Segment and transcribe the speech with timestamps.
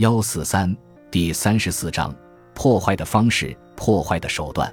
[0.00, 0.74] 幺四三
[1.10, 2.10] 第三十四章：
[2.54, 4.72] 破坏的方式，破坏的手段。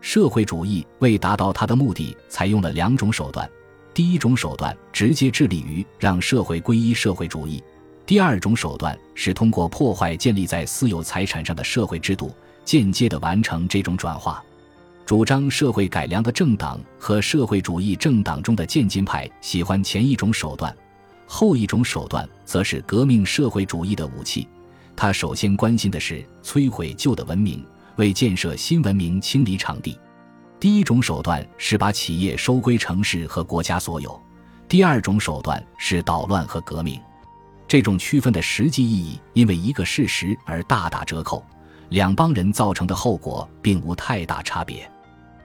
[0.00, 3.46] 社会主义为达到它的目的，采用了两种手段。
[3.92, 7.62] 第一种手段直接致力于让社会归依社会主义；
[8.06, 12.34] 第二种手段是通过破坏建立在私有财产上的社会制度，
[12.64, 14.42] 间接地完成这种转化。
[15.04, 20.74] 主张社会改良的政党和社会主义政党中的渐进派喜欢前一种手段，
[21.26, 24.48] 后一种手段则是革命社会主义的武器。
[24.96, 27.64] 他首先关心的是摧毁旧的文明，
[27.96, 29.98] 为建设新文明清理场地。
[30.60, 34.18] 第一种手段是把企业收归城市和国家所有，
[34.68, 36.98] 第二种手段是捣乱和革命。
[37.66, 41.44] 这种区分的实际意义因为一个事实而大打折扣，
[41.88, 44.88] 两帮人造成的后果并无太大差别。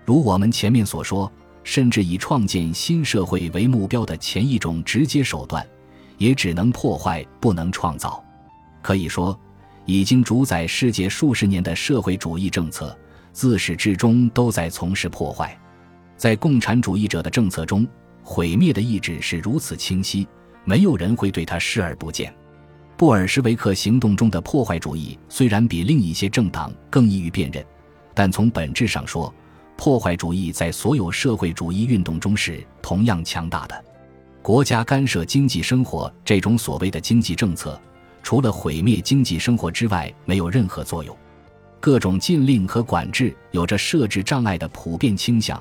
[0.05, 1.31] 如我们前面所说，
[1.63, 5.65] 甚至以创建新社会为目标的前一种直接手段，
[6.17, 8.23] 也只能破坏，不能创造。
[8.81, 9.37] 可以说，
[9.91, 12.95] 已经主宰世界数十年的社会主义政策。
[13.31, 15.57] 自始至终都在从事破坏，
[16.17, 17.87] 在共产主义者的政策中，
[18.23, 20.27] 毁灭的意志是如此清晰，
[20.65, 22.33] 没有人会对他视而不见。
[22.97, 27.63] 布尔什维克行动中的破坏主义虽然比另一些政党更易于辨认，
[28.13, 29.33] 但从本质上说，
[29.77, 33.85] 破坏主义在所有社会主义运动中是同样强大的。
[34.41, 37.79] 国家干涉经济生活这种所谓的经济政策，
[38.29, 41.17] 除了毁灭经济生活之外，没有任何作用。
[41.79, 45.59] 各种禁令和管制有着设置障碍的普遍倾向，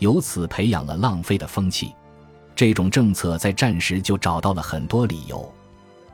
[0.00, 1.94] 由此培养了浪费的风气。
[2.56, 5.48] 这种政策在战时就找到了很多理由，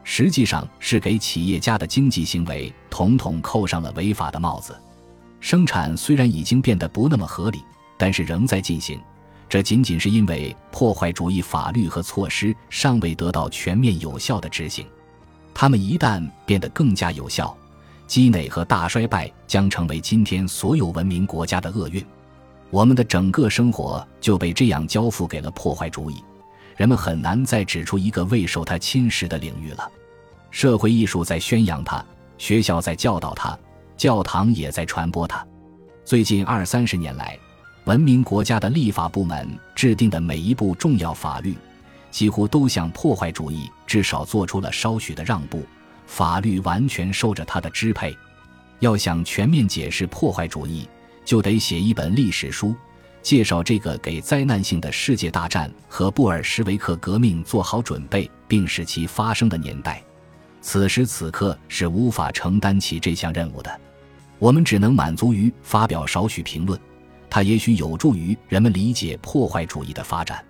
[0.03, 4.79] 实际上是给企业家的经济行为统统扣上了违法的帽子。
[5.41, 7.63] 生产虽然已经变得不那么合理，
[7.97, 9.01] 但是仍在进行。
[9.49, 14.87] 这仅仅是因为破坏主义法律和措施尚未得到全面有效的执行。
[15.55, 17.57] 它们一旦变得更加有效，
[18.07, 22.05] 积馁和大衰败将成为今天所有文明国家的厄运，
[22.71, 26.23] 我们的整个生活就被这样交付给了破坏主义，
[26.77, 29.89] 人们很难再指出一个未受它侵蚀的领域了。
[30.51, 32.05] 社会艺术在宣扬它，
[32.37, 33.57] 学校在教导它，
[33.97, 35.47] 教堂也在传播它。
[36.05, 37.39] 最近二三十年来，
[37.85, 41.57] 文明国家的立法部门制定的每一部重要法律，
[42.15, 45.67] 几乎都向破坏主义至少做出了稍许的让步。
[46.07, 48.17] 法律完全受着他的支配。
[48.79, 50.89] 要想全面解释破坏主义，
[51.25, 52.73] 就得写一本历史书，
[53.21, 60.01] 介绍这个给灾难性的世界大战和布尔什维克革命做好准备并使其发生的年代。
[60.61, 63.81] 此时此刻是无法承担起这项任务的。
[64.39, 66.79] 我们只能满足于发表少许评论，
[67.29, 70.45] 它也许有助于人们理解破坏主义的发展。